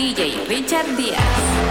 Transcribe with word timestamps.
DJ 0.00 0.48
Richard 0.48 0.96
Díaz. 0.96 1.70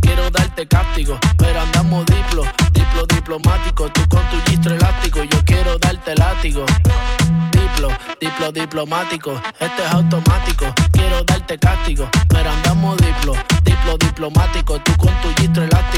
Quiero 0.00 0.30
darte 0.30 0.66
cáptico. 0.66 1.18
Pero 1.36 1.60
andamos 1.60 2.06
diplo, 2.06 2.44
diplo 2.72 3.06
diplomático. 3.06 3.88
Tú 3.90 4.08
con 4.08 4.22
tu 4.30 4.50
gistro 4.50 4.74
elástico. 4.74 5.22
Yo 5.24 5.44
quiero 5.44 5.78
darte 5.78 6.14
látigo. 6.14 6.64
Diplo, 7.52 7.88
diplo 8.20 8.52
diplomático. 8.52 9.40
Este 9.58 9.84
es 9.84 9.92
automático. 9.92 10.66
Quiero 10.92 11.24
darte 11.24 11.58
cáptico. 11.58 12.08
Pero 12.28 12.50
andamos 12.50 12.96
diplo, 12.98 13.34
diplo 13.64 13.98
diplomático. 13.98 14.78
Tú 14.80 14.92
con 14.96 15.12
tu 15.22 15.28
gistro 15.40 15.64
elástico. 15.64 15.97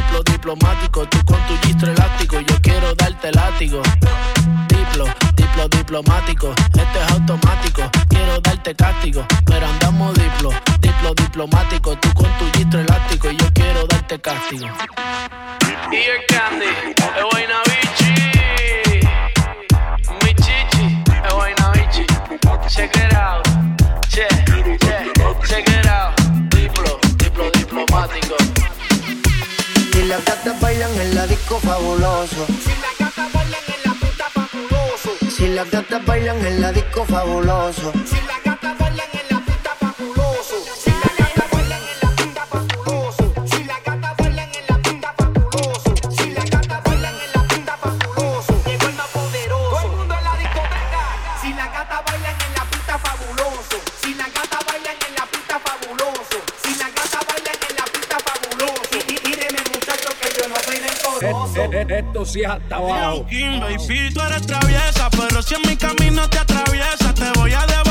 diplomático. 0.23 1.05
Tú 1.07 1.17
con 1.25 1.39
tu 1.47 1.57
gistro 1.67 1.91
elástico. 1.91 2.39
Yo 2.41 2.61
quiero 2.61 2.93
darte 2.95 3.31
látigo. 3.31 3.81
Diplo, 4.67 5.05
diplo 5.35 5.67
diplomático. 5.69 6.51
Esto 6.51 7.01
es 7.01 7.11
automático. 7.11 7.83
Quiero 8.09 8.39
darte 8.41 8.75
cáptico. 8.75 9.25
Pero 9.45 9.65
andamos 9.67 10.13
diplo, 10.15 10.51
diplo 10.79 11.13
diplomático. 11.15 11.95
Tú 11.97 12.13
con 12.13 12.29
tu 12.37 12.45
gistro 12.57 12.81
elástico. 12.81 13.31
Yo 13.31 13.47
quiero 13.53 13.87
darte 13.87 14.19
cáptico. 14.19 14.65
Dear 15.89 16.19
Candy, 16.27 16.65
es 16.65 17.23
buena 17.31 17.57
bichi. 17.65 18.13
Mi 20.23 20.33
chichi, 20.35 21.03
es 21.27 21.33
buena 21.33 21.71
bichi. 21.73 22.05
Check 22.69 22.95
it 22.95 23.13
out. 23.13 23.45
Check, 24.07 24.60
las 30.11 30.25
gatas 30.25 30.59
bailan 30.59 30.93
en 30.99 31.15
la 31.15 31.25
disco 31.25 31.57
fabuloso. 31.59 32.45
Si 32.65 32.73
las 32.83 32.95
gatas 32.99 33.31
bailan 33.31 33.63
en 33.75 33.81
la 33.85 33.93
puta 33.93 34.25
fabuloso. 34.29 35.09
Si 35.29 35.47
las 35.47 35.71
gatas 35.71 36.05
bailan 36.05 36.45
en 36.45 36.61
la 36.61 36.71
disco 36.73 37.05
fabuloso. 37.05 37.93
Si 38.05 38.19
las 38.27 38.43
gatas 38.43 38.77
Esto 61.69 62.25
sí 62.25 62.41
es 62.41 62.49
hasta 62.49 62.75
abajo. 62.75 63.25
King, 63.27 63.59
baby, 63.59 64.13
tú 64.13 64.21
eres 64.21 64.47
traviesa, 64.47 65.09
pero 65.11 65.41
si 65.41 65.55
en 65.55 65.61
mi 65.67 65.75
camino 65.75 66.27
te 66.29 66.39
atraviesa, 66.39 67.13
te 67.13 67.31
voy 67.39 67.53
a 67.53 67.65
devorar 67.67 67.90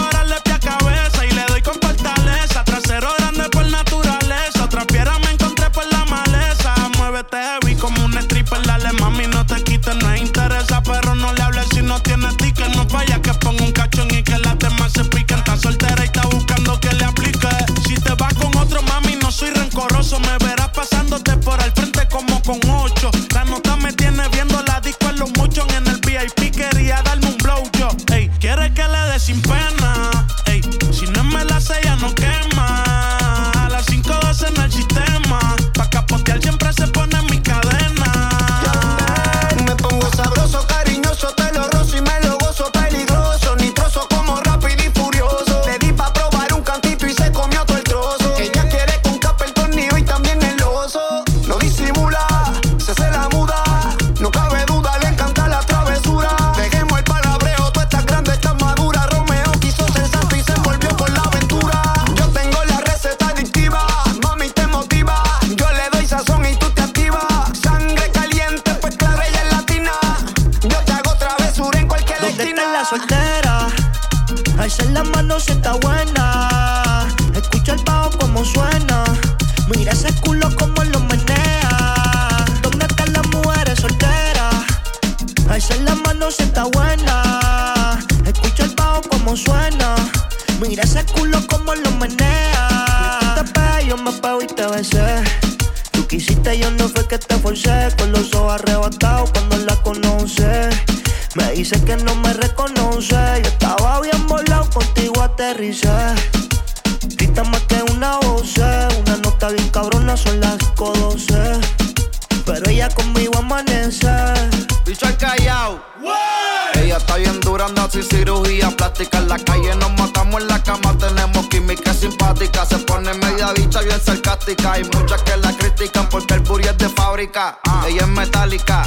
bien 117.21 117.41
dura, 117.41 117.67
sin 117.91 118.03
cirugía 118.03 118.71
plástica. 118.71 119.19
En 119.19 119.29
la 119.29 119.39
calle 119.39 119.75
nos 119.77 119.93
matamos 119.99 120.41
en 120.41 120.49
la 120.49 120.63
cama, 120.63 120.97
tenemos 120.99 121.47
química 121.49 121.93
simpática. 121.95 122.65
Se 122.67 122.79
pone 122.79 123.13
media 123.15 123.53
bicha 123.53 123.81
bien 123.83 124.01
sarcástica. 124.01 124.73
Hay 124.73 124.85
muchas 124.85 125.23
que 125.23 125.37
la 125.37 125.53
critican 125.57 126.09
porque 126.09 126.35
el 126.35 126.41
booty 126.41 126.69
es 126.69 126.79
de 126.79 126.89
fábrica. 126.89 127.59
Ella 127.87 128.03
es 128.03 128.09
metálica, 128.09 128.83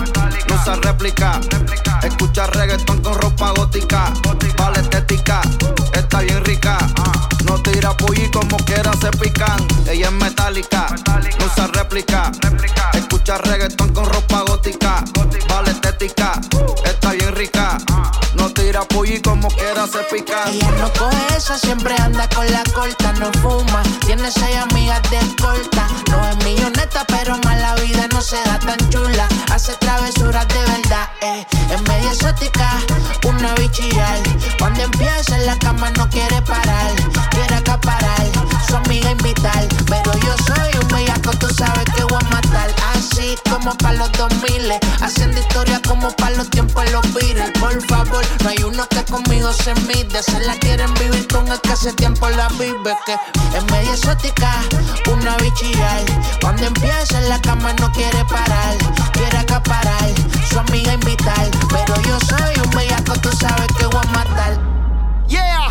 no 0.47 0.55
usa 0.55 0.75
réplica. 0.75 1.39
Escucha 2.03 2.47
reggaetón 2.47 3.01
con 3.01 3.19
ropa 3.19 3.51
gótica. 3.51 4.13
Vale 4.57 4.79
estética, 4.79 5.41
está 5.93 6.21
bien 6.21 6.43
rica. 6.45 6.77
No 7.45 7.61
tira 7.61 7.95
pulli 7.97 8.29
como 8.31 8.57
quiera 8.57 8.91
se 9.01 9.11
pican. 9.11 9.65
Ella 9.87 10.07
es 10.07 10.13
metálica, 10.13 10.87
no 11.39 11.45
usa 11.45 11.67
réplica. 11.67 12.31
Escucha 12.93 13.37
reggaetón 13.37 13.93
con 13.93 14.05
ropa 14.05 14.43
gótica. 14.47 15.03
Vale 15.49 15.71
estética, 15.71 16.39
está 16.85 17.11
bien 17.11 17.35
rica. 17.35 17.77
No 18.35 18.49
tira 18.51 18.81
pulli 18.81 19.21
como 19.21 19.47
quiera 19.49 19.85
se 19.87 19.99
pican. 20.11 20.49
Ella 20.49 20.71
no 20.79 20.91
coge 20.93 21.37
esa, 21.37 21.57
siempre 21.57 21.95
anda 21.99 22.27
con 22.29 22.49
la 22.51 22.63
corta, 22.73 23.13
no 23.13 23.31
fuma. 23.41 23.83
Tiene 24.05 24.31
seis 24.31 24.57
amigas 24.57 25.01
de 25.11 25.19
corta. 25.41 25.87
No 26.09 26.27
es 26.29 26.37
milloneta, 26.43 27.05
pero 27.07 27.37
más 27.39 27.59
la 27.59 27.75
vida 27.75 28.07
no 28.11 28.21
se 28.21 28.37
da 28.45 28.59
tan 28.59 28.77
chula. 28.89 29.27
Hace 29.51 29.73
travesuras 29.77 30.47
de 30.47 30.59
verdad, 30.59 31.09
eh. 31.21 31.45
Es 31.71 31.81
media 31.83 32.11
exótica, 32.11 32.77
una 33.25 33.53
bichillar. 33.55 34.19
Cuando 34.59 34.83
empieza 34.83 35.37
en 35.37 35.45
la 35.45 35.57
cama 35.59 35.89
no 35.91 36.09
quiere 36.09 36.41
parar, 36.41 36.91
quiere 37.33 37.55
acaparar. 37.55 38.23
Su 38.67 38.77
amiga 38.77 39.11
invitar, 39.11 39.67
pero 39.87 40.13
yo 40.19 40.35
soy 40.47 40.71
un 40.81 40.87
bellaco, 40.87 41.31
tú 41.37 41.47
sabes 41.53 41.85
que 41.95 42.03
voy 42.03 42.19
a 42.19 42.29
matar. 42.29 42.69
Así 42.95 43.35
como 43.49 43.75
para 43.77 43.97
los 43.97 44.11
2000, 44.13 44.73
haciendo 45.01 45.39
historia 45.39 45.81
como 45.87 46.09
para 46.11 46.35
los 46.37 46.49
tiempos 46.49 46.89
los 46.91 47.13
Beatles. 47.13 47.51
Por 47.59 47.81
favor, 47.87 48.23
no 48.43 48.49
hay 48.49 48.63
uno 48.63 48.87
que 48.89 49.03
conmigo 49.05 49.51
se 49.53 49.73
mide. 49.87 50.23
Se 50.23 50.39
la 50.41 50.55
quieren 50.59 50.93
vivir 50.95 51.27
con 51.27 51.47
el 51.47 51.59
que 51.61 51.71
hace 51.71 51.93
tiempo 51.93 52.29
la 52.29 52.47
vive. 52.49 52.95
Que 53.05 53.13
es 53.57 53.63
media 53.71 53.93
exótica, 53.93 54.55
una 55.11 55.37
bichillar. 55.37 56.03
Cuando 56.41 56.65
empieza 56.65 57.19
en 57.19 57.29
la 57.29 57.41
cama 57.41 57.73
no 57.73 57.91
quiere 57.91 58.23
parar, 58.25 58.75
quiere 59.11 59.37
acaparar. 59.37 60.09
Su 60.49 60.59
amiga 60.59 60.93
invitar, 60.93 61.49
pero 61.69 62.01
yo 62.03 62.17
soy 62.27 62.55
un 62.63 62.69
bellaco, 62.71 63.13
tú 63.19 63.29
sabes 63.37 63.67
que 63.77 63.85
voy 63.85 64.01
a 64.03 64.11
matar. 64.11 64.73
Yeah, 65.27 65.62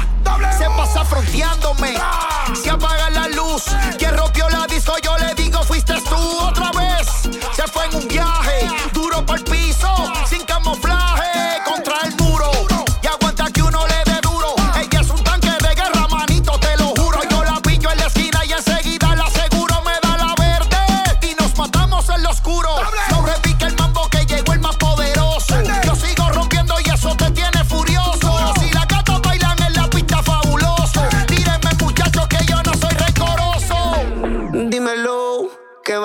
se 0.57 0.65
pasa 0.77 1.05
fronteándome. 1.05 1.95
Se 2.55 2.71
apaga 2.71 3.11
la 3.11 3.29
luz. 3.29 3.65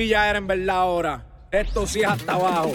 Es 0.00 0.06
Guilla 0.06 0.30
era 0.30 0.38
en 0.38 0.46
verdad 0.46 0.76
ahora. 0.76 1.24
Esto 1.50 1.86
sí 1.86 2.00
es 2.00 2.06
hasta 2.06 2.32
abajo. 2.32 2.72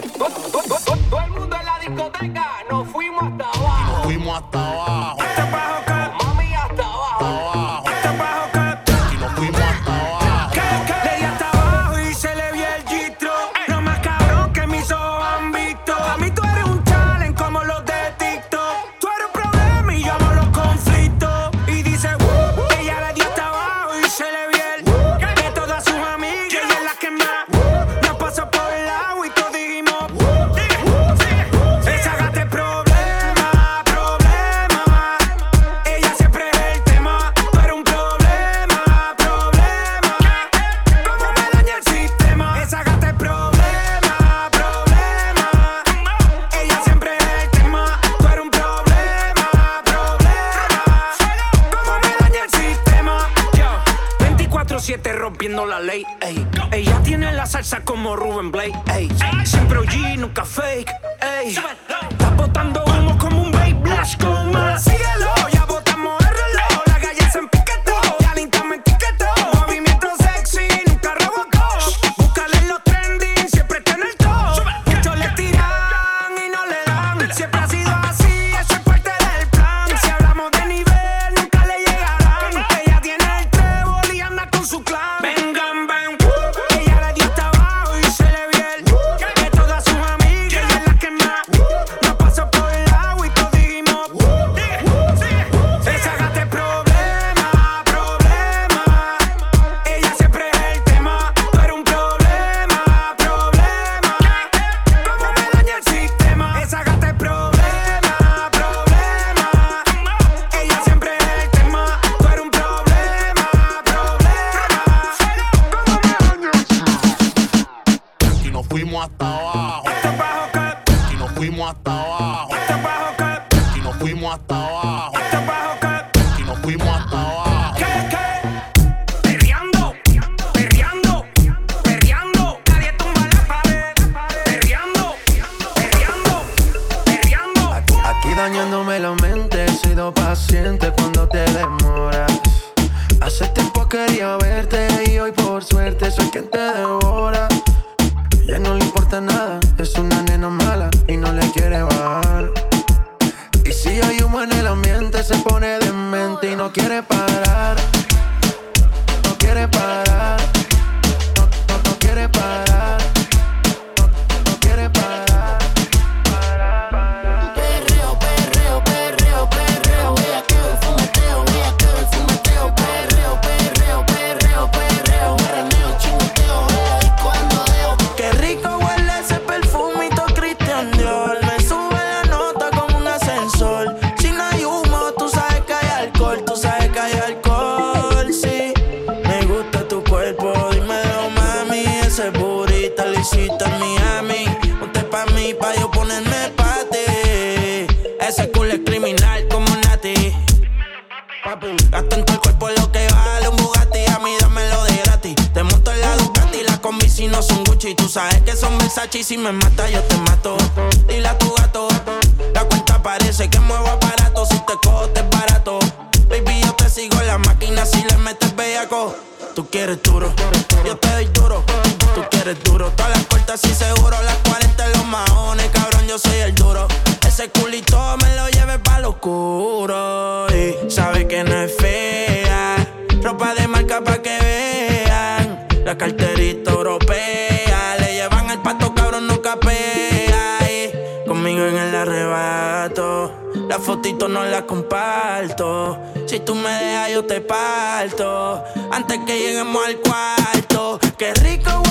solterita 236.16 236.72
europea. 236.72 237.96
Le 237.98 238.14
llevan 238.14 238.50
el 238.50 238.58
pato, 238.60 238.94
cabrón, 238.94 239.26
nunca 239.26 239.58
pega, 239.58 240.58
Y 240.70 241.26
conmigo 241.26 241.64
en 241.66 241.76
el 241.76 241.94
arrebato. 241.94 243.32
La 243.68 243.78
fotito 243.78 244.28
no 244.28 244.44
la 244.44 244.66
comparto. 244.66 245.98
Si 246.26 246.40
tú 246.40 246.54
me 246.54 246.70
dejas, 246.70 247.10
yo 247.12 247.24
te 247.24 247.40
parto. 247.40 248.62
Antes 248.90 249.18
que 249.26 249.38
lleguemos 249.38 249.84
al 249.86 249.96
cuarto. 249.98 250.98
Qué 251.18 251.34
rico, 251.34 251.82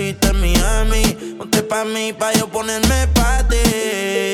cita 0.00 0.30
en 0.30 0.40
Miami. 0.40 1.04
Ponte 1.36 1.62
pa' 1.62 1.84
mí, 1.84 2.12
pa' 2.14 2.32
yo 2.32 2.48
ponerme 2.48 3.06
pa' 3.14 3.46
ti. 3.48 4.29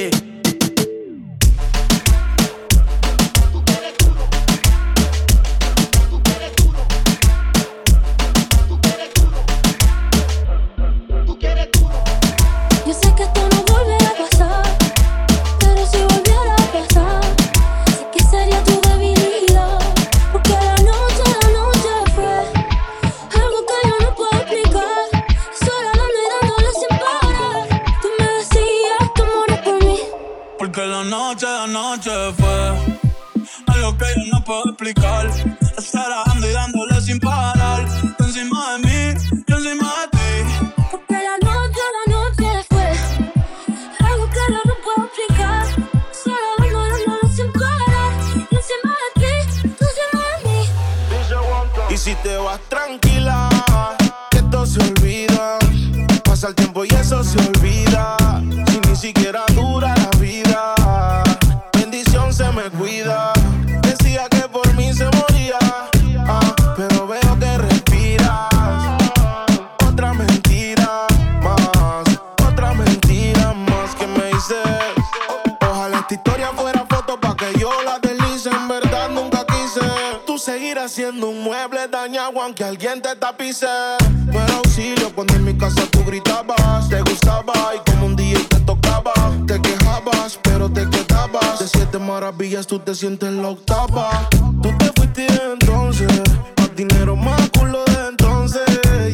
seguirás 80.67 80.93
siendo 80.93 81.29
un 81.29 81.45
mueble 81.45 81.87
dañado 81.87 82.41
aunque 82.43 82.65
alguien 82.65 83.01
te 83.01 83.15
tapice. 83.15 83.67
No 84.27 84.33
era 84.33 84.55
auxilio 84.57 85.13
cuando 85.15 85.35
en 85.35 85.45
mi 85.45 85.57
casa 85.57 85.83
tú 85.93 86.05
gritabas, 86.05 86.89
te 86.89 87.01
gustaba 87.03 87.55
y 87.77 87.91
como 87.91 88.07
un 88.07 88.17
día 88.17 88.39
te 88.49 88.59
tocaba, 88.61 89.13
te 89.47 89.63
quejabas, 89.63 90.41
pero 90.43 90.69
te 90.69 90.89
quedabas. 90.91 91.61
De 91.61 91.69
siete 91.69 92.01
maravillas 92.01 92.67
tú 92.67 92.81
te 92.81 92.97
sientes 92.97 93.33
la 93.33 93.51
octava. 93.51 94.29
Tú 94.61 94.77
te 94.77 94.91
fuiste 94.97 95.27
entonces, 95.53 96.09
más 96.59 96.75
dinero, 96.75 97.15
más 97.15 97.49
culo 97.51 97.85
de 97.85 98.09
entonces, 98.09 98.65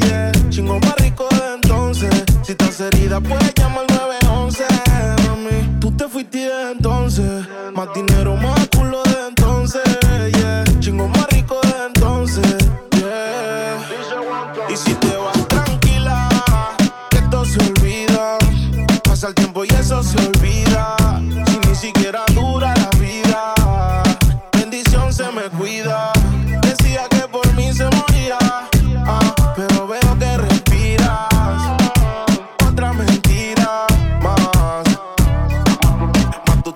yeah. 0.06 0.32
Chingo 0.48 0.80
más 0.80 0.96
rico 0.96 1.28
de 1.32 1.54
entonces, 1.56 2.24
si 2.44 2.52
estás 2.52 2.80
herida 2.80 3.20
puedes 3.20 3.52
llamar 3.54 3.84
911, 3.90 4.64
mami. 5.28 5.80
Tú 5.80 5.92
te 5.92 6.08
fuiste 6.08 6.48
entonces, 6.70 7.46
más 7.74 7.92
dinero, 7.92 8.36
más 8.36 8.61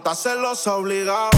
está 0.06 0.30
celosa 0.30 0.76
obligado. 0.76 1.30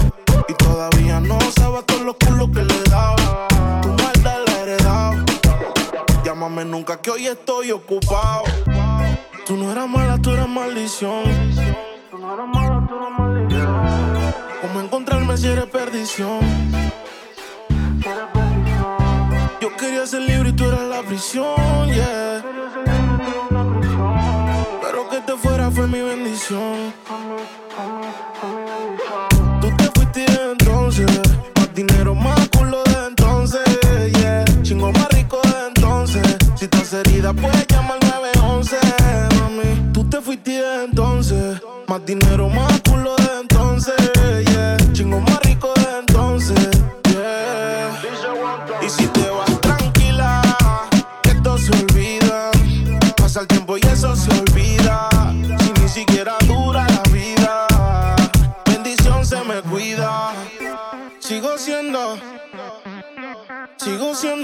Y 0.47 0.53
todavía 0.53 1.19
no 1.19 1.39
sabe 1.57 1.81
todos 1.87 2.01
los 2.01 2.15
culos 2.23 2.49
que 2.53 2.61
le 2.61 2.83
daba. 2.83 3.47
Tu 3.81 3.89
maldad 3.89 4.41
la 4.45 4.61
heredado. 4.61 5.25
Llámame 6.23 6.65
nunca 6.65 7.01
que 7.01 7.09
hoy 7.09 7.25
estoy 7.25 7.71
ocupado. 7.71 8.43
Tú 9.47 9.57
no 9.57 9.71
eras 9.71 9.89
mala, 9.89 10.19
tú 10.21 10.29
eras 10.29 10.47
maldición. 10.47 11.23
Tú 12.11 12.19
no 12.19 12.31
eras 12.31 12.47
mala, 12.47 12.85
tú 12.87 12.95
eras 12.95 13.11
maldición. 13.17 14.33
¿Cómo 14.61 14.79
encontrarme 14.81 15.35
si 15.37 15.47
eres 15.47 15.65
perdición? 15.65 16.39
Yo 19.61 19.75
quería 19.77 20.05
ser 20.05 20.21
libre 20.21 20.49
y 20.49 20.53
tú 20.53 20.65
eras 20.65 20.83
la 20.83 21.01
prisión. 21.01 21.55
Pero 24.83 25.09
que 25.09 25.21
te 25.21 25.35
fuera 25.37 25.71
fue 25.71 25.87
mi 25.87 26.01
bendición. 26.01 26.93
Tú 29.61 29.67
te 29.77 29.85
fuiste 29.95 30.25
entonces, 30.51 31.07
más 31.55 31.73
dinero, 31.73 32.13
más 32.13 32.49
culo 32.49 32.83
de 32.83 33.07
entonces, 33.07 33.61
yeah. 34.19 34.43
Chingo 34.63 34.91
más 34.91 35.07
rico 35.09 35.39
de 35.43 35.67
entonces, 35.67 36.37
si 36.55 36.65
estás 36.65 36.91
herida 36.93 37.33
puedes 37.33 37.65
llamar 37.67 37.99
911, 38.03 38.75
mami. 39.39 39.91
Tú 39.93 40.09
te 40.09 40.19
fuiste 40.19 40.61
entonces, 40.83 41.61
más 41.87 42.05
dinero, 42.05 42.49
más 42.49 42.81
culo 42.81 43.15
de 43.15 43.41
entonces. 43.41 44.18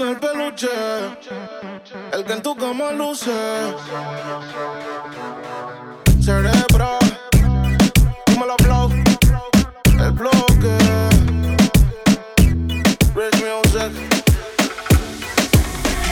el 0.02 0.16
peluche, 0.18 0.68
el 2.12 2.24
que 2.24 2.32
en 2.32 2.42
tu 2.42 2.54
cama 2.56 2.92
luce. 2.92 3.30
Cerebro, 6.20 6.98
como 8.26 8.46
la 8.46 8.56
blow, 8.62 8.90
el 10.00 10.10
bloque. 10.12 10.76
Rich 13.14 13.42
music. 13.44 13.92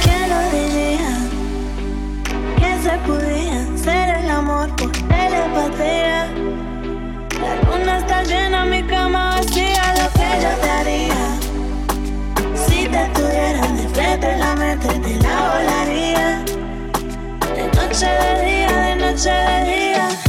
Que 0.02 0.16
lo 0.30 0.40
diría? 0.50 1.14
que 2.58 2.82
se 2.82 2.96
podía 3.06 3.76
ser 3.76 4.24
el 4.24 4.30
amor 4.30 4.74
por 4.76 4.90
telepatía. 4.92 6.28
La 7.40 7.70
luna 7.70 7.98
está 7.98 8.22
llena, 8.22 8.64
mi 8.64 8.82
cama 8.84 9.36
vacía, 9.36 9.94
lo 9.98 10.10
que 10.12 10.28
yo 10.42 10.60
te 10.62 10.70
haría 10.70 11.44
si 12.66 12.88
te 12.88 13.08
tuviera 13.14 13.73
completa 13.94 14.36
la 14.36 14.56
mente 14.56 14.88
te 14.88 15.14
la 15.22 15.52
volaría. 15.52 16.44
De 17.54 17.66
noche 17.76 18.06
de 18.06 18.44
día, 18.44 18.72
de 18.72 18.96
noche 18.96 19.30
de 19.30 19.64
día. 19.70 20.23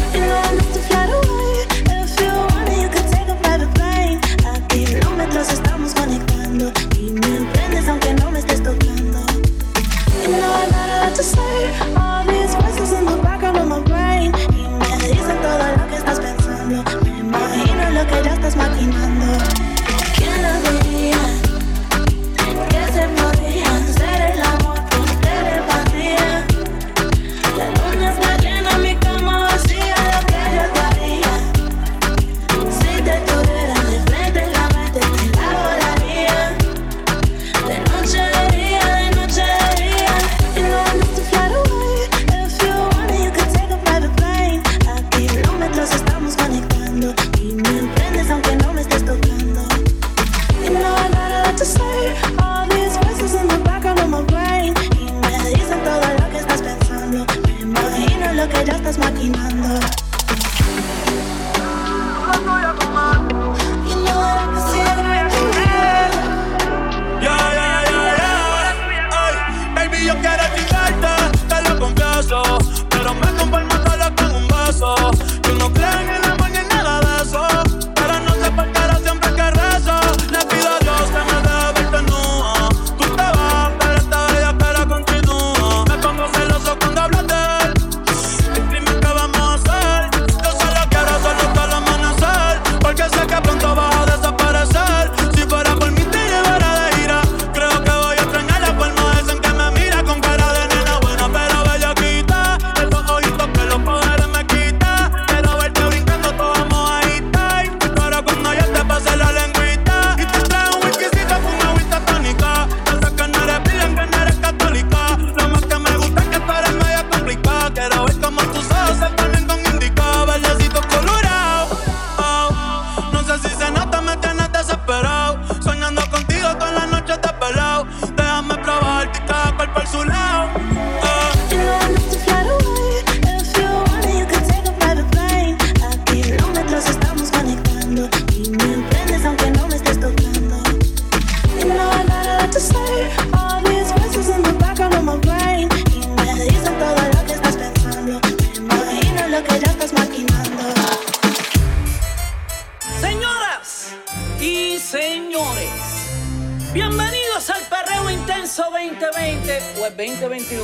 Bienvenidos 156.87 157.49
al 157.49 157.63
Perreo 157.63 158.11
Intenso 158.11 158.63
2020 158.69 159.59
o 159.81 159.87
el 159.87 159.97
2021. 159.97 160.63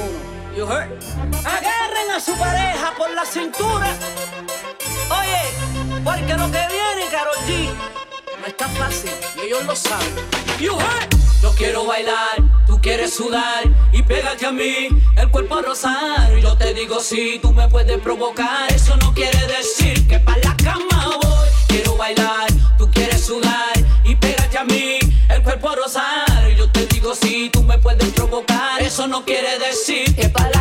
You 0.56 0.68
heard? 0.68 0.92
Agarren 1.44 2.12
a 2.16 2.20
su 2.20 2.34
pareja 2.34 2.94
por 2.96 3.10
la 3.10 3.26
cintura. 3.26 3.92
Oye, 5.10 6.04
porque 6.04 6.36
lo 6.36 6.46
que 6.52 6.60
viene, 6.70 7.10
Carol 7.10 7.36
G, 7.48 7.70
no 8.40 8.46
está 8.46 8.68
fácil 8.68 9.10
y 9.38 9.48
ellos 9.48 9.66
lo 9.66 9.76
saben. 9.76 10.14
You 10.60 10.74
heard? 10.74 11.10
Yo 11.42 11.52
quiero 11.56 11.86
bailar, 11.86 12.38
tú 12.68 12.80
quieres 12.80 13.16
sudar 13.16 13.64
y 13.92 14.04
pégate 14.04 14.46
a 14.46 14.52
mí 14.52 14.90
el 15.18 15.32
cuerpo 15.32 15.56
a 15.56 15.62
rozar. 15.64 16.36
Yo 16.40 16.56
te 16.56 16.76
digo 16.76 17.00
si 17.00 17.16
sí, 17.16 17.40
tú 17.42 17.52
me 17.52 17.68
puedes 17.68 18.00
provocar, 18.00 18.72
eso 18.72 18.96
no 18.98 19.12
quiere 19.16 19.40
decir 19.48 20.08
que 20.08 20.20
para 20.20 20.38
la 20.44 20.56
cama 20.58 21.18
voy. 21.20 21.50
Quiero 21.68 21.98
bailar 21.98 22.51
el 25.42 25.44
cuerpo 25.44 25.70
a 25.70 25.76
rozar. 25.76 26.50
Yo 26.56 26.70
te 26.72 26.86
digo 26.88 27.16
si 27.16 27.50
tú 27.50 27.64
me 27.64 27.78
puedes 27.78 28.10
provocar. 28.14 28.82
Eso 28.82 29.08
no 29.08 29.26
quiere 29.26 29.58
decir 29.60 30.16
que 30.16 30.30
para 30.30 30.61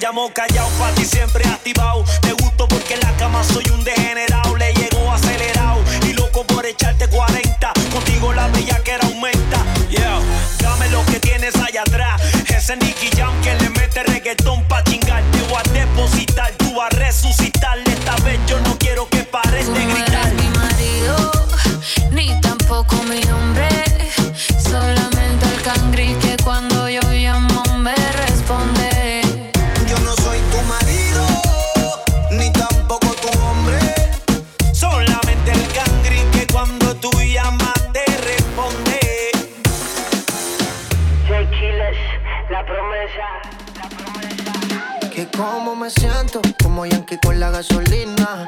llamo 0.00 0.30
callao, 0.32 0.68
pa' 0.78 0.90
ti 0.92 1.04
siempre 1.04 1.46
activado. 1.48 2.04
Te 2.20 2.32
gusto 2.32 2.68
porque 2.68 2.94
en 2.94 3.00
la 3.00 3.12
cama 3.16 3.42
soy 3.42 3.64
un 3.72 3.82
degenerado. 3.84 4.56
Le 4.56 4.72
llego 4.74 5.10
acelerado 5.12 5.82
y 6.06 6.12
loco 6.12 6.44
por 6.44 6.64
echarte 6.66 7.08
40. 7.08 7.72
Contigo 7.92 8.32
la 8.32 8.48
bella 8.48 8.80
que 8.84 8.92
era 8.92 9.06
aumenta. 9.06 9.64
Yeah, 9.88 10.20
dame 10.60 10.88
lo 10.90 11.04
que 11.06 11.18
tienes 11.20 11.54
allá 11.56 11.82
atrás. 11.82 12.20
Ese 12.48 12.76
Nicky 12.76 13.10
Jam 13.16 13.32
que 13.42 13.54
le 13.54 13.70
mete 13.70 14.02
reggaetón 14.04 14.62
pa' 14.64 14.84
chingarte 14.84 15.38
o 15.50 15.58
a 15.58 15.62
depositar. 15.72 16.52
Tú 16.58 16.74
vas 16.74 16.92
a 16.92 16.96
resucitar. 16.96 17.78
Esta 17.86 18.16
vez 18.24 18.38
yo 18.46 18.60
no 18.60 18.78
quiero 18.78 19.08
que 19.08 19.24
pares 19.24 19.66
de 19.72 19.84
gritar. 19.84 20.37
siento 45.90 46.40
como 46.62 46.86
Yankee 46.86 47.18
con 47.18 47.40
la 47.40 47.50
gasolina. 47.50 48.46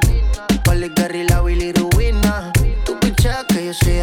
Pali, 0.63 0.91
la 1.29 1.41
bilirubina. 1.41 2.51
Tu 2.85 2.99
picha 2.99 3.45
que 3.47 3.67
yo 3.67 3.73
soy 3.73 3.99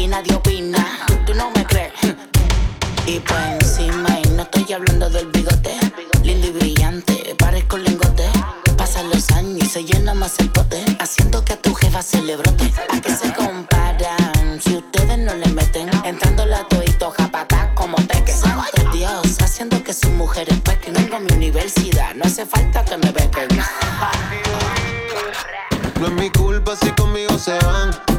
aquí 0.00 0.08
nadie 0.08 0.34
opina. 0.34 0.82
Tú, 1.26 1.34
no 1.34 1.50
me 1.54 1.66
crees. 1.66 1.92
Y 3.06 3.20
pues 3.20 3.40
encima, 3.60 4.08
no 4.34 4.42
estoy 4.42 4.72
hablando 4.72 5.10
del 5.10 5.26
bigote. 5.26 5.78
Lindo 6.22 6.46
y 6.46 6.50
brillante, 6.52 7.34
parezco 7.38 7.76
lingote. 7.76 8.24
Pasan 8.78 9.10
los 9.10 9.30
años 9.32 9.62
y 9.62 9.66
se 9.66 9.84
llena 9.84 10.14
más 10.14 10.38
el 10.38 10.48
pote. 10.50 10.82
Haciendo 11.00 11.44
que 11.44 11.52
a 11.52 11.56
tu 11.56 11.74
jefa 11.74 12.02
se 12.02 12.22
le 12.22 12.36
brote. 12.36 12.72
¿A 12.88 13.00
qué 13.00 13.14
se 13.14 13.30
comparan 13.34 14.58
si 14.62 14.76
ustedes 14.76 15.18
no 15.18 15.34
le 15.34 15.48
meten? 15.48 15.90
Entrando 16.04 16.46
la 16.46 16.66
toja 16.98 17.30
patá 17.30 17.70
como 17.74 17.96
peque. 17.96 18.32
Santo 18.32 18.90
Dios, 18.94 19.36
haciendo 19.42 19.84
que 19.84 19.92
sus 19.92 20.10
mujeres 20.12 20.58
pequen. 20.60 20.94
Vengo 20.94 21.16
a 21.16 21.20
mi 21.20 21.30
universidad, 21.34 22.14
no 22.14 22.24
hace 22.24 22.46
falta 22.46 22.84
que 22.86 22.96
me 22.96 23.12
bequen. 23.12 23.48
No 26.00 26.06
es 26.06 26.12
mi 26.12 26.30
culpa 26.30 26.74
si 26.76 26.90
conmigo 26.92 27.38
se 27.38 27.58
van 27.58 28.09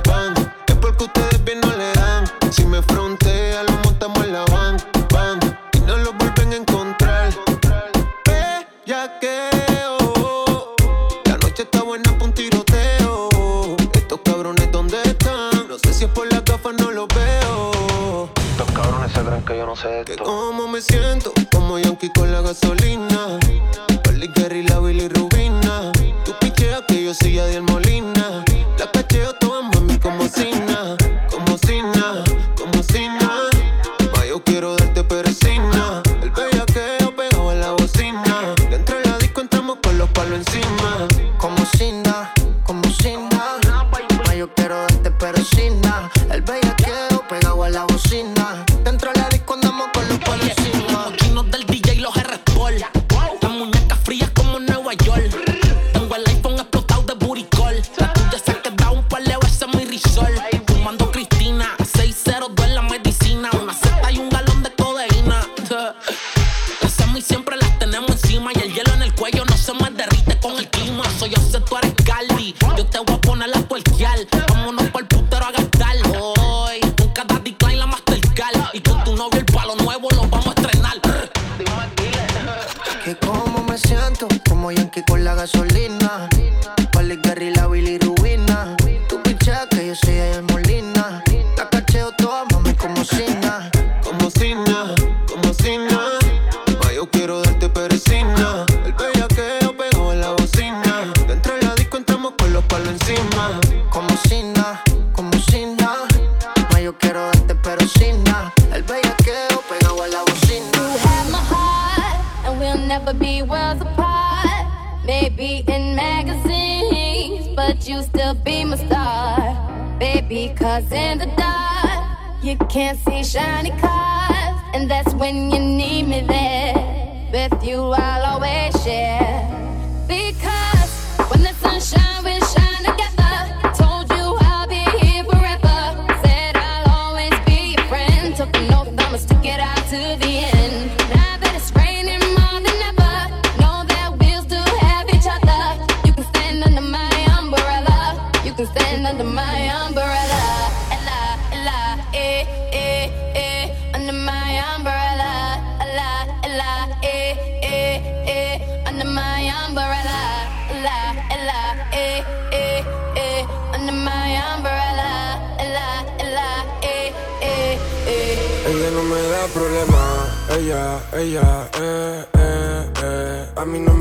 can't 122.71 122.97
see 122.99 123.21
shiny 123.21 123.71
cars. 123.71 124.57
And 124.73 124.89
that's 124.89 125.13
when 125.15 125.51
you 125.51 125.60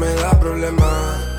me 0.01 0.15
da 0.15 0.31
problema, 0.41 0.91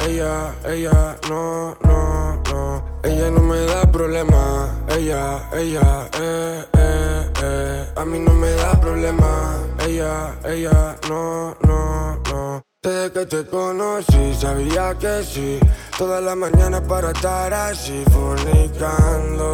ella, 0.07 0.53
ella, 0.63 1.17
no, 1.29 1.75
no, 1.83 2.41
no. 2.51 2.83
Ella 3.03 3.31
no 3.31 3.41
me 3.41 3.59
da 3.65 3.91
problema, 3.91 4.69
ella, 4.87 5.49
ella, 5.51 6.07
eh, 6.19 6.63
eh, 6.77 7.31
eh. 7.41 7.85
A 7.95 8.05
mí 8.05 8.19
no 8.19 8.33
me 8.33 8.51
da 8.51 8.79
problema, 8.79 9.57
ella, 9.79 10.37
ella, 10.45 10.95
no, 11.09 11.55
no, 11.61 12.21
no. 12.29 12.61
Desde 12.83 13.11
que 13.11 13.25
te 13.25 13.45
conocí 13.45 14.33
sabía 14.35 14.95
que 14.99 15.23
sí, 15.23 15.59
toda 15.97 16.21
la 16.21 16.35
mañana 16.35 16.81
para 16.81 17.11
estar 17.11 17.51
así 17.53 18.03
fornicando. 18.11 19.47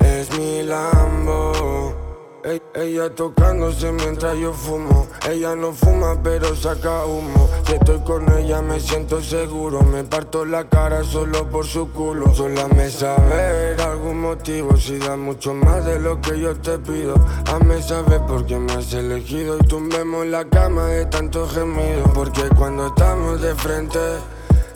Es 0.00 0.36
mi 0.36 0.62
Lambo. 0.64 2.09
Ella 2.42 3.14
tocándose 3.14 3.92
mientras 3.92 4.38
yo 4.38 4.54
fumo. 4.54 5.06
Ella 5.28 5.54
no 5.54 5.72
fuma, 5.72 6.18
pero 6.22 6.56
saca 6.56 7.04
humo. 7.04 7.50
Si 7.66 7.74
estoy 7.74 8.00
con 8.00 8.32
ella, 8.32 8.62
me 8.62 8.80
siento 8.80 9.20
seguro. 9.20 9.82
Me 9.82 10.04
parto 10.04 10.46
la 10.46 10.66
cara 10.66 11.04
solo 11.04 11.50
por 11.50 11.66
su 11.66 11.90
culo. 11.92 12.34
Sola 12.34 12.66
me 12.68 12.88
saber 12.88 13.78
algún 13.82 14.20
motivo. 14.20 14.74
Si 14.76 14.98
da 14.98 15.16
mucho 15.16 15.52
más 15.52 15.84
de 15.84 16.00
lo 16.00 16.20
que 16.22 16.40
yo 16.40 16.56
te 16.56 16.78
pido. 16.78 17.14
Hazme 17.46 17.82
saber 17.82 18.22
por 18.22 18.46
qué 18.46 18.56
me 18.56 18.72
has 18.72 18.92
elegido. 18.94 19.58
Y 19.58 19.66
tumbemos 19.66 20.26
la 20.26 20.46
cama 20.46 20.86
de 20.86 21.04
tanto 21.06 21.46
gemido. 21.46 22.04
Porque 22.14 22.48
cuando 22.56 22.86
estamos 22.86 23.42
de 23.42 23.54
frente, 23.54 23.98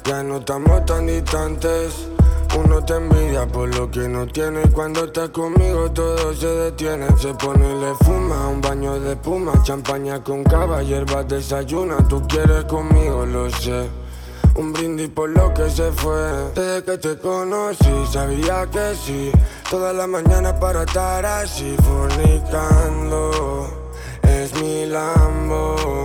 ya 0.05 0.23
no 0.23 0.39
estamos 0.39 0.85
tan 0.85 1.07
distantes. 1.07 2.14
Uno 2.57 2.85
te 2.85 2.95
envidia 2.95 3.47
por 3.47 3.75
lo 3.75 3.91
que 3.91 4.09
no 4.09 4.27
tiene 4.27 4.63
y 4.65 4.69
cuando 4.69 5.05
estás 5.05 5.31
conmigo 5.31 5.91
todo 5.91 6.33
se 6.35 6.47
detiene. 6.47 7.07
Se 7.19 7.35
pone 7.35 7.69
y 7.69 7.81
le 7.81 7.95
fuma 8.05 8.49
un 8.49 8.61
baño 8.61 9.01
de 9.01 9.13
espuma, 9.13 9.61
champaña 9.63 10.23
con 10.23 10.45
cava, 10.45 10.83
hierbas 10.83 11.27
desayuna. 11.27 11.97
Tú 12.09 12.23
quieres 12.29 12.65
conmigo, 12.67 13.27
lo 13.27 13.51
sé. 13.51 13.89
Un 14.57 14.73
brindis 14.73 15.09
por 15.09 15.31
lo 15.31 15.53
que 15.53 15.69
se 15.69 15.91
fue. 15.91 16.53
Desde 16.55 16.85
que 16.85 16.99
te 16.99 17.19
conocí 17.19 18.07
sabía 18.13 18.67
que 18.71 18.95
sí. 18.95 19.33
Toda 19.69 19.93
la 19.93 20.07
mañana 20.07 20.59
para 20.61 20.85
estar 20.85 21.27
así 21.27 21.77
fornicando. 21.83 23.69
Es 24.23 24.55
mi 24.61 24.87
Lambo. 24.87 26.04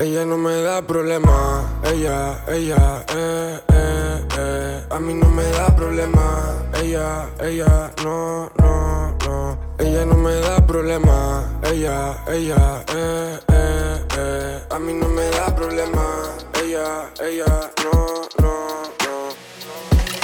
Ella 0.00 0.24
no 0.24 0.38
me 0.38 0.62
da 0.62 0.80
problema. 0.80 1.68
Ella, 1.82 2.44
ella, 2.46 3.04
eh, 3.08 3.60
eh, 3.68 4.24
eh. 4.38 4.84
A 4.90 5.00
mí 5.00 5.12
no 5.12 5.28
me 5.28 5.42
da 5.50 5.74
problema. 5.74 6.54
Ella, 6.80 7.28
ella, 7.40 7.92
no, 8.04 8.48
no, 8.58 9.16
no. 9.26 9.58
Ella 9.76 10.04
no 10.04 10.14
me 10.14 10.36
da 10.36 10.64
problema. 10.64 11.58
Ella, 11.64 12.16
ella, 12.28 12.84
eh, 12.94 13.40
eh, 13.48 14.04
eh. 14.16 14.60
A 14.70 14.78
mí 14.78 14.92
no 14.92 15.08
me 15.08 15.28
da 15.30 15.52
problema. 15.52 16.32
Ella, 16.62 17.10
ella, 17.20 17.68
no, 17.82 18.28
no. 18.40 18.87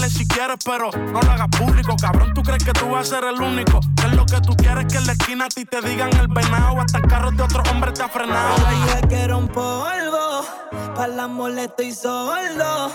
si 0.00 0.26
quieres, 0.26 0.56
pero 0.64 0.90
no 0.92 1.20
lo 1.20 1.30
hagas 1.30 1.48
público. 1.58 1.96
Cabrón, 2.00 2.32
tú 2.34 2.42
crees 2.42 2.64
que 2.64 2.72
tú 2.72 2.90
vas 2.90 3.12
a 3.12 3.16
ser 3.16 3.24
el 3.24 3.40
único. 3.40 3.80
Que 3.96 4.06
es 4.06 4.12
lo 4.14 4.26
que 4.26 4.40
tú 4.40 4.54
quieres 4.56 4.86
que 4.86 4.98
en 4.98 5.06
la 5.06 5.12
esquina 5.12 5.46
a 5.46 5.48
ti 5.48 5.64
te 5.64 5.80
digan 5.80 6.14
el 6.16 6.28
venado. 6.28 6.80
Hasta 6.80 6.98
el 6.98 7.06
carro 7.06 7.30
de 7.30 7.42
otro 7.42 7.62
hombre 7.70 7.92
te 7.92 8.02
ha 8.02 8.08
frenado. 8.08 8.54
Dije 8.70 9.08
que 9.08 9.20
era 9.22 9.36
un 9.36 9.48
polvo, 9.48 10.44
para 10.94 11.12
el 11.12 11.20
amor 11.20 11.52
le 11.52 11.64
estoy 11.64 11.92
sordo. 11.92 12.90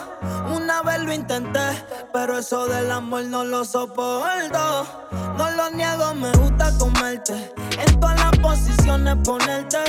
Una 0.53 0.81
vez 0.81 1.01
lo 1.03 1.13
intenté, 1.13 1.83
pero 2.11 2.37
eso 2.37 2.67
del 2.67 2.91
amor 2.91 3.23
no 3.25 3.43
lo 3.43 3.63
soporto. 3.63 5.07
No 5.37 5.49
lo 5.51 5.69
niego, 5.71 6.13
me 6.15 6.31
gusta 6.33 6.77
comerte. 6.77 7.53
En 7.85 7.99
todas 7.99 8.19
las 8.19 8.37
posiciones 8.39 9.15
ponerte. 9.23 9.79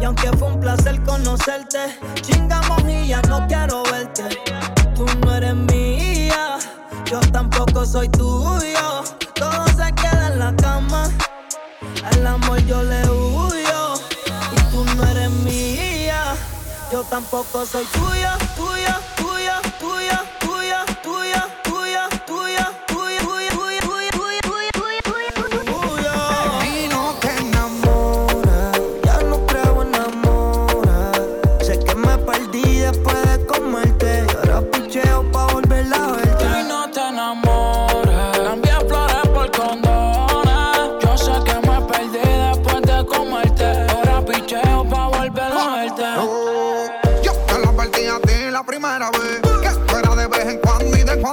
Y 0.00 0.04
aunque 0.04 0.28
fue 0.36 0.48
un 0.48 0.60
placer 0.60 1.02
conocerte, 1.02 1.98
chingamos 2.20 2.82
y 2.88 3.08
ya 3.08 3.22
no 3.22 3.46
quiero 3.46 3.82
verte. 3.84 4.28
Tú 4.94 5.06
no 5.24 5.34
eres 5.34 5.54
mía, 5.54 5.83
yo 7.10 7.20
tampoco 7.32 7.84
soy 7.84 8.08
tuyo. 8.08 9.04
Todo 9.34 9.66
se 9.68 9.92
queda 9.94 10.28
en 10.32 10.38
la 10.38 10.54
cama. 10.56 11.10
Al 12.04 12.26
amor 12.26 12.58
yo 12.66 12.82
le 12.82 13.02
huyo 13.08 13.94
y 14.52 14.60
tú 14.70 14.84
no 14.96 15.04
eres 15.04 15.30
mía. 15.30 16.34
Yo 16.92 17.02
tampoco 17.04 17.66
soy 17.66 17.84
tuya, 17.86 18.38
tuya, 18.56 19.00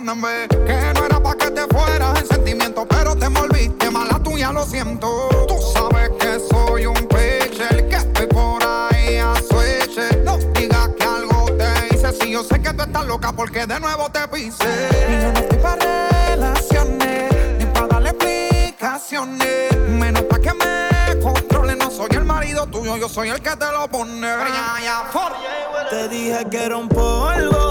Que 0.01 0.93
no 0.95 1.05
era 1.05 1.21
pa' 1.21 1.35
que 1.35 1.51
te 1.51 1.61
fueras 1.67 2.19
en 2.19 2.27
sentimiento, 2.27 2.87
pero 2.87 3.15
te 3.15 3.25
envolviste 3.25 3.91
mala 3.91 4.17
tuya, 4.17 4.51
lo 4.51 4.65
siento. 4.65 5.29
Tú 5.47 5.55
sabes 5.73 6.09
que 6.19 6.39
soy 6.49 6.87
un 6.87 6.95
pitcher, 7.07 7.87
que 7.87 7.97
estoy 7.97 8.25
por 8.25 8.63
ahí 8.63 9.17
a 9.17 9.35
switch. 9.35 9.99
No 10.25 10.37
digas 10.55 10.89
que 10.97 11.03
algo 11.03 11.45
te 11.55 11.95
hice, 11.95 12.11
si 12.13 12.31
yo 12.31 12.43
sé 12.43 12.59
que 12.59 12.73
tú 12.73 12.81
estás 12.81 13.05
loca 13.05 13.31
porque 13.31 13.67
de 13.67 13.79
nuevo 13.79 14.09
te 14.09 14.27
pise. 14.27 14.65
Y 15.07 15.21
yo 15.21 15.33
no 15.33 15.39
estoy 15.39 15.59
para 15.59 16.09
relaciones, 16.29 17.57
ni 17.59 17.65
para 17.67 17.87
darle 17.87 18.09
explicaciones. 18.09 19.77
Menos 19.87 20.23
pa' 20.23 20.39
que 20.39 20.51
me 20.55 21.19
controle, 21.21 21.75
no 21.75 21.91
soy 21.91 22.09
el 22.13 22.25
marido 22.25 22.65
tuyo, 22.65 22.97
yo 22.97 23.07
soy 23.07 23.29
el 23.29 23.39
que 23.39 23.55
te 23.55 23.71
lo 23.71 23.87
pone. 23.87 24.27
Te 25.91 26.09
dije 26.09 26.43
que 26.49 26.63
era 26.65 26.77
un 26.77 26.89
polvo, 26.89 27.70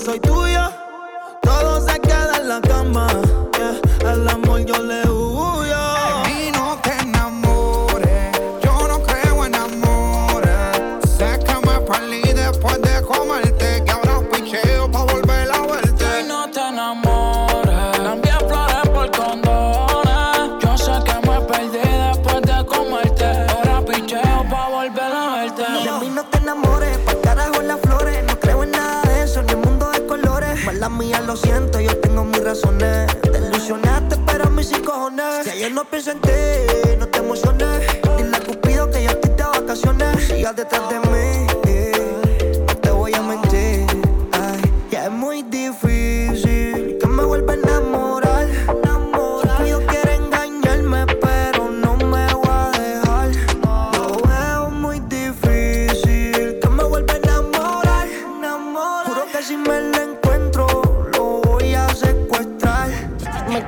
soy 0.00 0.20
tuya. 0.20 0.70
Todo 1.42 1.80
se 1.80 1.98
queda 2.00 2.38
en 2.40 2.48
la 2.48 2.60
cama. 2.60 3.06
El 4.00 4.28
amor 4.28 4.64
yo 4.64 4.82
le 4.82 5.02
huyo. 5.08 5.23
Siento, 31.36 31.80
yo 31.80 31.96
tengo 31.98 32.24
mis 32.24 32.42
razones. 32.42 33.06
Te 33.20 33.38
ilusionaste, 33.38 34.16
pero 34.26 34.44
a 34.44 34.50
mí 34.50 34.62
sin 34.62 34.82
cojones. 34.82 35.44
Si 35.44 35.50
ayer 35.50 35.72
no 35.72 35.84
pienso 35.84 36.12
en 36.12 36.20
ti, 36.20 36.30
no 36.98 37.06
te 37.08 37.18
emociones. 37.18 37.80
Dile 38.16 38.36
a 38.36 38.40
Cupido 38.40 38.90
que 38.90 39.04
yo 39.04 39.10
estoy 39.10 39.30
de 39.30 39.42
vacaciones. 39.44 40.24
Sigas 40.24 40.56
detrás 40.56 40.88
de 40.90 41.00
mí, 41.00 41.03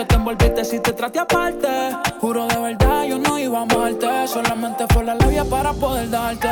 que 0.00 0.06
te 0.06 0.14
envolviste 0.14 0.64
si 0.64 0.78
te 0.80 0.92
traté 0.94 1.18
aparte. 1.18 1.68
Juro 2.20 2.46
de 2.46 2.58
verdad, 2.58 3.04
yo 3.04 3.18
no 3.18 3.38
iba 3.38 3.58
a 3.58 3.62
amarte. 3.62 4.26
Solamente 4.26 4.86
fue 4.92 5.04
la 5.04 5.14
labia 5.14 5.44
para 5.44 5.74
poder 5.74 6.08
darte. 6.08 6.48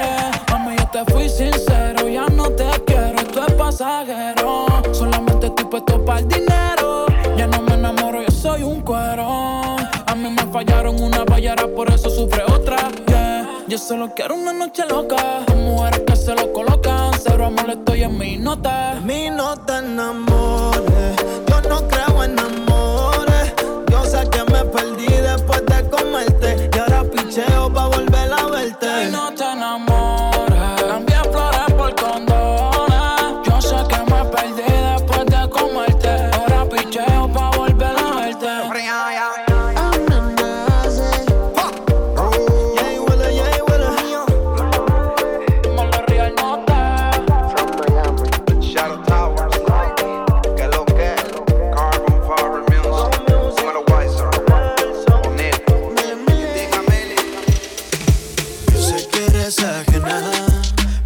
Mami, 0.51 0.77
yo 0.77 0.87
te 0.93 1.13
fui 1.13 1.29
sincero, 1.31 2.07
ya 2.09 2.27
no 2.27 2.51
te 2.51 2.67
quiero, 2.87 3.19
esto 3.19 3.47
es 3.47 3.55
pasajero. 3.55 4.67
Solamente 4.93 5.47
estoy 5.47 5.65
puesto 5.65 6.05
para 6.05 6.21
el 6.21 6.29
dinero. 6.29 7.07
Ya 7.39 7.47
no 7.47 7.63
me 7.63 7.75
enamoro, 7.75 8.21
yo 8.23 8.31
soy 8.31 8.63
un 8.63 8.83
cuero. 8.83 9.77
A 10.07 10.15
mí 10.15 10.29
me 10.29 10.47
fallaron 10.53 11.01
una 11.01 11.25
ballera, 11.25 11.67
por 11.69 11.89
eso 11.91 12.11
sufre 12.11 12.43
otra. 12.53 12.77
Yeah. 13.07 13.49
Yo 13.67 13.79
solo 13.79 14.13
quiero 14.15 14.35
una 14.35 14.53
noche 14.53 14.85
loca. 14.87 15.45
Con 15.47 15.65
mujeres 15.65 16.03
que 16.07 16.17
se 16.17 16.35
lo 16.35 16.53
colocan. 16.53 17.13
Cero 17.23 17.47
amor, 17.47 17.71
estoy 17.71 18.03
en 18.03 18.19
mi 18.19 18.37
nota. 18.37 18.97
De 18.97 19.01
mí 19.01 19.31
no 19.31 19.57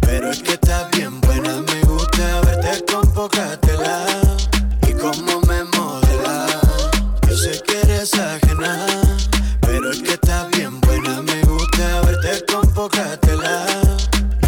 pero 0.01 0.29
es 0.29 0.43
que 0.43 0.53
estás 0.53 0.91
bien 0.91 1.21
buena. 1.21 1.61
Me 1.61 1.81
gusta 1.83 2.41
verte 2.41 2.83
con 2.91 3.13
poca 3.13 3.57
tela 3.61 4.05
y 4.85 4.91
cómo 4.93 5.39
me 5.47 5.63
modela. 5.63 6.47
Yo 7.29 7.37
sé 7.37 7.61
que 7.65 7.79
eres 7.79 8.13
ajena, 8.13 8.85
pero 9.61 9.91
es 9.91 10.01
que 10.01 10.13
estás 10.13 10.49
bien 10.57 10.81
buena. 10.81 11.21
Me 11.21 11.41
gusta 11.43 12.01
verte 12.01 12.43
con 12.51 12.69
poca 12.73 13.17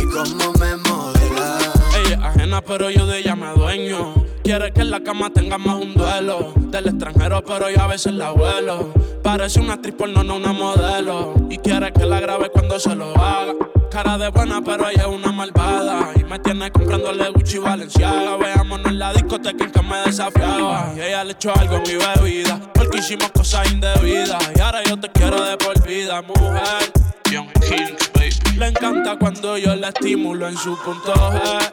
y 0.01 0.05
cómo 0.07 0.51
me 0.59 0.75
modela. 0.75 1.57
Ella 1.97 2.15
es 2.15 2.21
ajena, 2.21 2.61
pero 2.61 2.89
yo 2.89 3.05
de 3.05 3.19
ella 3.19 3.35
me 3.37 3.47
dueño. 3.53 4.25
Quiere 4.43 4.73
que 4.73 4.81
en 4.81 4.91
la 4.91 4.99
cama 4.99 5.29
tenga 5.29 5.57
más 5.57 5.75
un 5.75 5.93
duelo. 5.93 6.53
Del 6.57 6.87
extranjero, 6.87 7.45
pero 7.45 7.69
yo 7.69 7.81
a 7.81 7.87
veces 7.87 8.13
la 8.13 8.31
vuelo. 8.31 8.91
Parece 9.25 9.59
una 9.59 9.73
actriz 9.73 9.95
porno, 9.95 10.23
no 10.23 10.35
una 10.35 10.53
modelo. 10.53 11.33
Y 11.49 11.57
quiere 11.57 11.91
que 11.91 12.05
la 12.05 12.19
grabe 12.19 12.51
cuando 12.51 12.79
se 12.79 12.95
lo 12.95 13.09
haga. 13.17 13.55
Cara 13.89 14.19
de 14.19 14.29
buena, 14.29 14.61
pero 14.61 14.87
ella 14.87 15.01
es 15.01 15.07
una 15.07 15.31
malvada. 15.31 16.11
Y 16.15 16.23
me 16.23 16.37
tiene 16.37 16.71
comprándole 16.71 17.27
Gucci 17.29 17.55
y 17.55 17.59
Valenciaga. 17.59 18.37
Veámonos 18.37 18.85
en 18.85 18.99
la 18.99 19.13
discoteca 19.13 19.63
en 19.63 19.71
que 19.71 19.81
me 19.81 19.97
desafiaba. 20.05 20.93
Y 20.95 21.01
ella 21.01 21.23
le 21.23 21.31
echó 21.31 21.51
algo 21.57 21.77
en 21.77 21.81
mi 21.81 21.95
bebida. 21.95 22.61
Porque 22.71 22.99
hicimos 22.99 23.31
cosas 23.31 23.71
indebidas. 23.71 24.47
Y 24.55 24.59
ahora 24.61 24.83
yo 24.83 24.99
te 24.99 25.09
quiero 25.09 25.43
de 25.43 25.57
por 25.57 25.83
vida, 25.87 26.21
mujer. 26.21 26.91
Young 27.31 27.51
Kings, 27.67 28.11
baby. 28.13 28.59
Le 28.59 28.67
encanta 28.67 29.17
cuando 29.17 29.57
yo 29.57 29.75
la 29.75 29.87
estimulo 29.87 30.47
en 30.47 30.55
su 30.55 30.77
punto 30.83 31.11
G. 31.15 31.71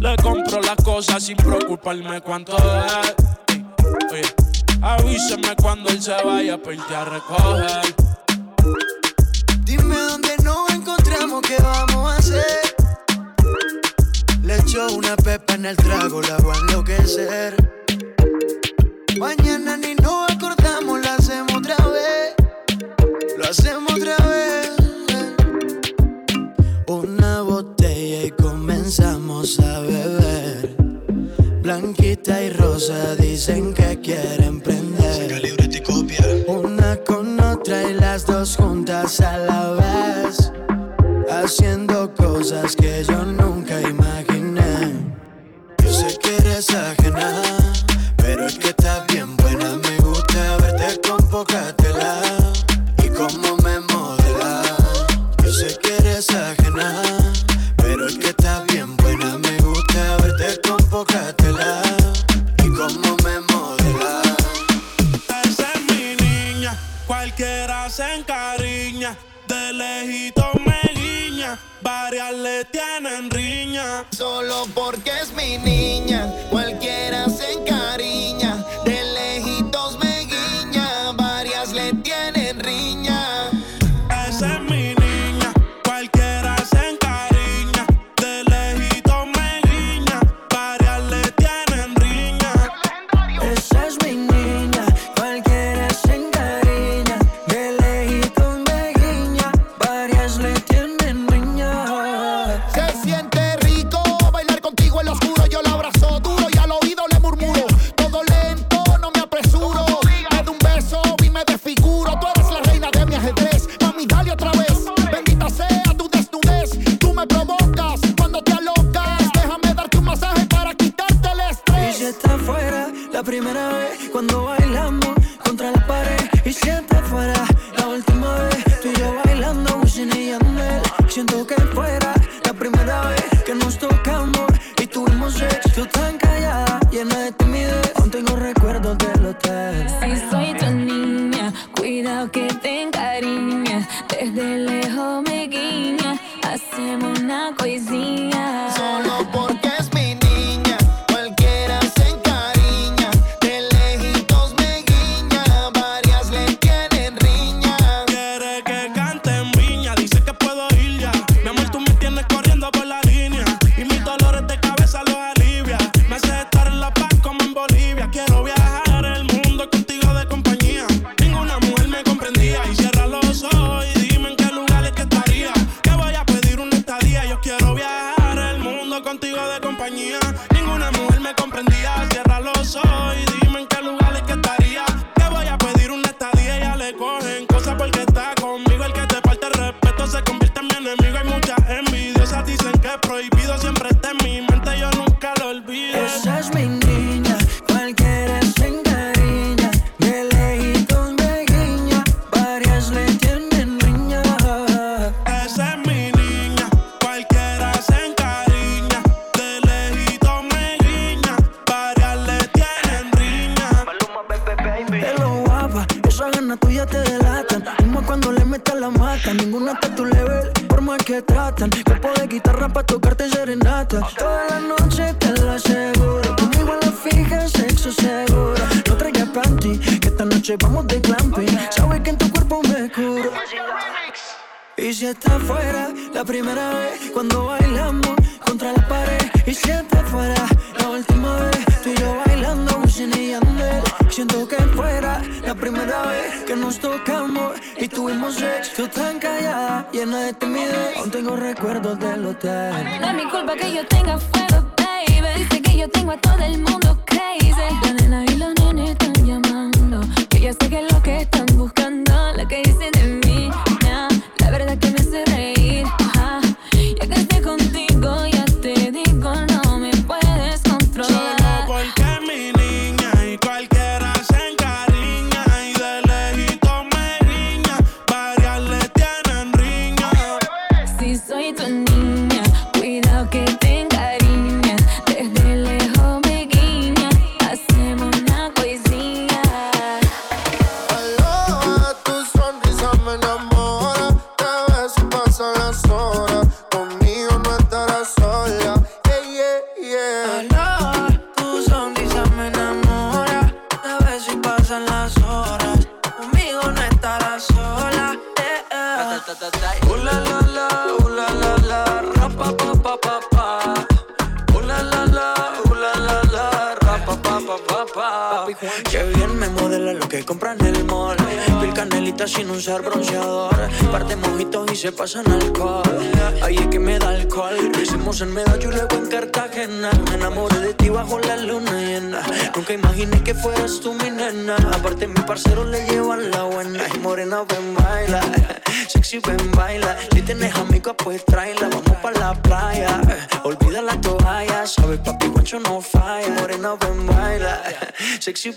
Le 0.00 0.16
compro 0.16 0.60
las 0.60 0.76
cosas 0.84 1.22
sin 1.22 1.38
preocuparme 1.38 2.20
cuánto 2.20 2.58
es. 2.58 4.47
Avísame 4.80 5.56
cuando 5.60 5.90
él 5.90 6.00
se 6.00 6.12
vaya 6.24 6.56
para 6.60 6.74
irte 6.74 6.94
a 6.94 7.04
recoger. 7.04 7.94
Dime 9.64 9.96
dónde 9.96 10.36
nos 10.44 10.70
encontramos, 10.70 11.42
qué 11.42 11.56
vamos 11.60 12.12
a 12.12 12.16
hacer. 12.16 12.74
Le 14.42 14.56
echo 14.56 14.86
una 14.94 15.16
pepa 15.16 15.54
en 15.54 15.66
el 15.66 15.76
trago, 15.76 16.22
la 16.22 16.36
voy 16.38 16.56
a 16.56 16.60
enloquecer. 16.60 17.56
Mañana 19.18 19.76
ni 19.76 19.96
nos 19.96 20.30
acordamos, 20.30 21.00
la 21.00 21.16
hacemos 21.16 21.54
otra 21.56 21.76
vez. 21.88 22.34
Lo 23.36 23.44
hacemos 23.44 23.92
otra 23.92 24.16
vez. 24.26 24.70
Una 26.86 27.42
botella 27.42 28.22
y 28.22 28.30
comenzamos 28.30 29.58
a 29.58 29.80
beber. 29.80 30.76
Blanquita 31.62 32.42
y 32.42 32.50
rosa 32.50 33.16
dicen 33.16 33.74
que 33.74 34.00
quieren 34.00 34.57
trae 37.68 37.92
las 37.92 38.24
dos 38.24 38.56
juntas 38.56 39.20
a 39.20 39.36
la 39.36 39.72
vez, 39.72 40.50
haciendo 41.30 42.14
cosas 42.14 42.74
que 42.74 43.04
yo 43.04 43.26
nunca 43.26 43.78
imaginé. 43.82 44.94
Yo 45.84 45.92
sé 45.92 46.18
que 46.18 46.36
eres 46.38 46.70
ajena, 46.70 47.42
pero 48.16 48.46
es 48.46 48.58
que 48.58 48.68
estás 48.68 49.06
bien 49.08 49.36
buena. 49.36 49.76
Me 49.76 49.98
gusta 49.98 50.56
verte 50.62 50.98
con 51.06 51.18
poca 51.28 51.76
tela 51.76 52.22
y 53.04 53.08
cómo 53.10 53.56
me 53.62 53.80
modela. 53.80 54.62
Yo 55.44 55.52
sé 55.52 55.76
que 55.82 55.94
eres 55.98 56.30
ajena. 56.30 57.27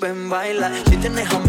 Ven, 0.01 0.29
baila. 0.29 0.71
Si 0.89 0.97
tienes. 0.97 1.40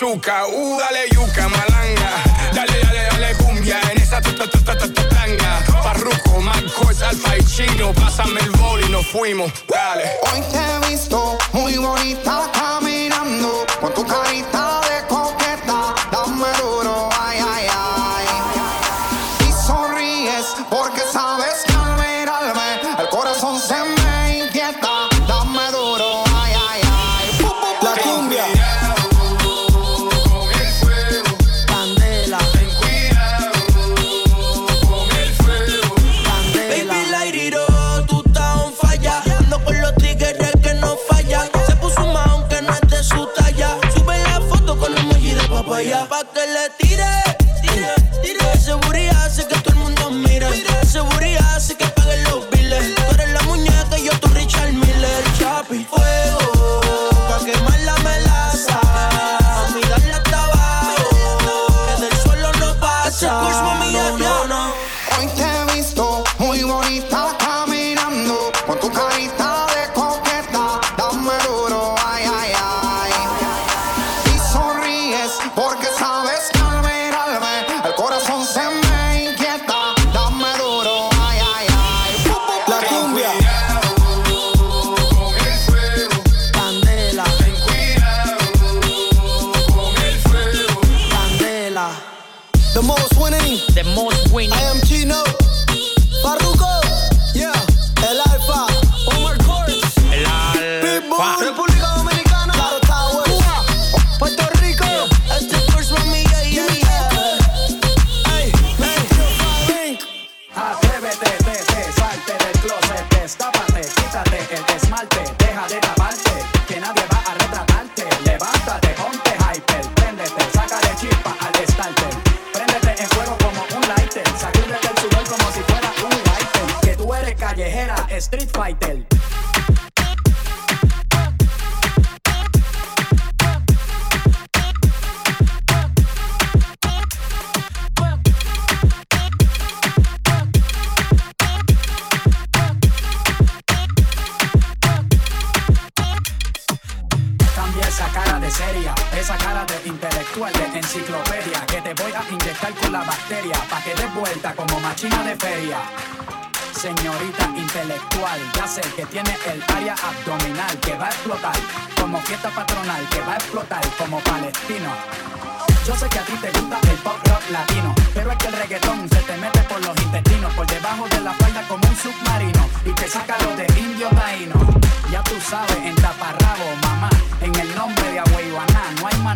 azúcar. 0.00 0.46
Uh, 0.48 0.78
dale 0.78 1.08
yuca, 1.12 1.48
malanga. 1.48 2.10
Dale, 2.54 2.80
dale, 2.82 3.02
dale 3.10 3.34
cumbia 3.36 3.80
en 3.92 3.98
esa 4.00 4.20
tanga. 4.20 5.60
Parruco, 5.82 6.40
Marcos, 6.40 7.02
Alfa 7.02 7.36
y 7.36 7.44
Chino. 7.44 7.92
Pásame 7.92 8.40
el 8.40 8.50
bol 8.52 8.80
y 8.82 8.90
nos 8.90 9.06
fuimos. 9.06 9.52
Dale. 9.68 10.04
Hoy 10.32 10.40
te 10.50 10.58
he 10.58 10.90
visto 10.90 11.38
muy 11.52 11.76
bonita 11.76 12.50
caminando 12.52 13.66
con 13.80 13.92
tu 13.92 14.06
carita 14.06 14.79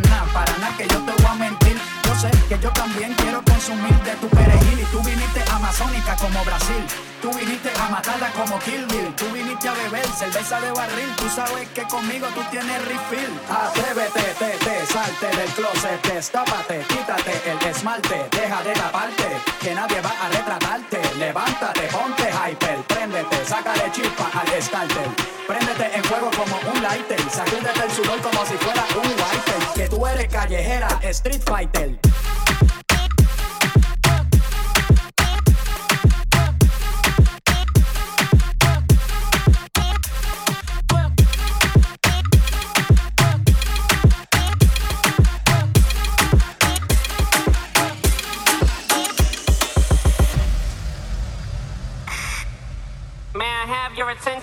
nada, 0.09 0.25
para 0.33 0.59
nada 0.59 0.77
que 0.77 0.87
yo 0.89 0.99
te 1.05 1.13
voy 1.23 1.31
a 1.31 1.35
mentir. 1.35 1.77
Yo 2.05 2.15
sé 2.17 2.31
que 2.49 2.59
yo 2.59 2.71
también 2.73 3.13
quiero 3.15 3.43
consumir 3.45 3.95
de 4.03 4.13
tu 4.17 4.29
perejil 4.29 4.81
y 4.81 4.85
tú 4.93 5.03
viniste 5.03 5.43
a 5.51 5.57
amazónica 5.57 6.17
como 6.17 6.45
Brasil. 6.45 6.85
Tú 7.23 7.33
viniste 7.33 7.71
a 7.81 7.89
matarla 7.89 8.31
como 8.33 8.59
Kill 8.59 8.85
Bill. 8.87 9.15
Tú 9.17 9.25
viniste 9.33 9.69
a 9.69 9.73
beber 9.73 10.07
cerveza 10.07 10.61
de 10.61 10.71
barril. 10.73 11.11
Tú 11.17 11.29
sabes 11.29 11.69
que 11.71 11.83
conmigo 11.85 12.27
tú 12.35 12.43
tienes 12.51 12.85
refill. 12.85 13.33
Atrévete, 13.49 14.23
te, 14.39 14.51
te, 14.65 14.87
salte 14.87 15.27
del 15.37 15.51
closet, 15.57 16.03
destápate, 16.13 16.85
quítate 16.89 17.33
el 17.51 17.67
esmalte, 17.67 18.29
deja 18.31 18.63
de 18.63 18.73
taparte, 18.75 19.29
que 19.61 19.75
nadie 19.75 20.01
va 20.01 20.13
a 20.23 20.29
retratarte. 20.29 21.01
Levántate, 21.17 21.83
ponte 21.89 22.31
hyper 22.31 22.94
enciéndete, 23.05 23.45
sácale 23.45 23.91
chispa 23.93 24.31
al 24.33 24.53
escárter. 24.55 25.09
Préndete 25.47 25.97
en 25.97 26.05
fuego 26.05 26.31
como 26.37 26.57
un 26.73 26.83
lighter, 26.83 27.21
sacúdete 27.31 27.85
el 27.85 27.91
sudor 27.91 28.21
como 28.21 28.47
si 28.47 28.55
fuera 28.55 28.85
un 28.97 29.09
whiter. 29.09 29.75
Que 29.75 29.89
tú 29.89 30.07
eres 30.07 30.29
callejera, 30.29 30.89
street 31.03 31.43
fighter. 31.45 31.99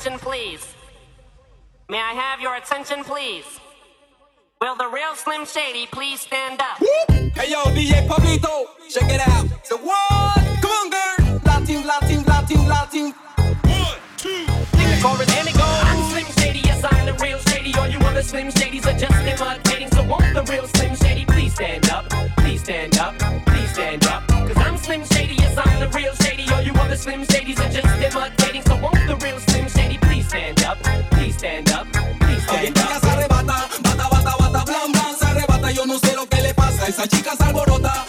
attention, 0.01 0.19
please? 0.19 0.73
May 1.87 1.99
I 1.99 2.13
have 2.13 2.41
your 2.41 2.55
attention, 2.55 3.03
please? 3.03 3.45
Will 4.59 4.75
the 4.75 4.87
real 4.87 5.13
Slim 5.13 5.45
Shady 5.45 5.85
please 5.91 6.21
stand 6.21 6.59
up? 6.59 6.77
Hey 7.35 7.51
yo, 7.51 7.61
DJ 7.65 8.07
Popito, 8.07 8.65
check 8.89 9.07
it 9.11 9.21
out. 9.27 9.45
The 9.69 9.77
one, 9.77 10.57
Come 10.57 10.71
on, 10.71 10.89
girl. 10.89 11.41
Latin, 11.45 11.85
Latin, 11.85 12.23
Latin, 12.23 12.67
Latin. 12.67 13.11
One, 13.69 13.97
two, 14.17 14.45
three. 14.73 14.89
The 14.89 14.99
chorus 15.03 15.37
and 15.37 15.47
it 15.47 15.53
goes. 15.53 15.83
I'm 15.85 16.09
Slim 16.09 16.25
Shady, 16.39 16.59
yes 16.65 16.83
I'm 16.83 17.05
the 17.05 17.13
real 17.23 17.37
Shady. 17.49 17.71
All 17.75 17.87
you 17.87 17.99
other 17.99 18.23
Slim 18.23 18.47
Shadys 18.47 18.87
are 18.87 18.97
just 18.97 19.13
imitating. 19.13 19.91
So 19.91 20.01
won't 20.03 20.33
the 20.33 20.41
real 20.51 20.65
Slim 20.65 20.95
Shady 20.95 21.25
please 21.25 21.53
stand 21.53 21.87
up? 21.91 22.09
Please 22.37 22.63
stand 22.63 22.97
up. 22.97 23.13
Please 23.45 23.71
stand 23.71 24.03
up. 24.07 24.27
Cause 24.27 24.57
I'm 24.57 24.77
Slim 24.77 25.05
Shady, 25.05 25.35
yes 25.35 25.55
I'm 25.55 25.79
the 25.79 25.89
real 25.95 26.15
Shady. 26.15 26.51
All 26.51 26.61
you 26.63 26.73
other 26.73 26.95
Slim 26.97 27.21
Shadys 27.21 27.59
are 27.59 27.69
just 27.69 28.01
imitating. 28.01 28.63
So 28.63 28.75
won't 28.77 28.95
the 29.05 29.15
real 29.17 29.37
Shady 29.37 29.50
stand 30.31 30.63
up, 30.63 30.77
please 31.11 31.35
stand 31.35 31.69
up, 31.71 31.85
please 32.21 32.43
stand 32.43 32.77
up. 32.79 32.85
Oye, 32.85 32.99
se 33.01 33.09
arrebata, 33.09 33.67
bata, 33.83 34.07
bata, 34.09 34.35
bata, 34.39 34.63
blan, 34.63 34.91
blan, 34.93 35.15
se 35.19 35.25
arrebata. 35.25 35.71
Yo 35.71 35.85
no 35.85 35.99
sé 35.99 36.15
lo 36.15 36.25
que 36.25 36.41
le 36.41 36.53
pasa, 36.53 36.87
esa 36.87 37.05
chica 37.05 37.35
se 37.35 37.43
alborota. 37.43 38.05